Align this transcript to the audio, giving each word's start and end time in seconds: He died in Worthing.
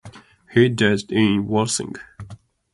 He 0.51 0.67
died 0.67 1.11
in 1.11 1.45
Worthing. 1.45 1.93